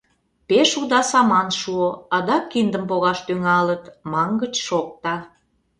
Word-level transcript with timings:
Пеш 0.47 0.69
уда 0.81 1.01
саман 1.11 1.47
шуо... 1.59 1.89
адак 2.15 2.43
киндым 2.51 2.83
погаш 2.89 3.19
тӱҥалыт, 3.27 3.83
мангыч 4.11 4.53
шокта!.. 4.67 5.15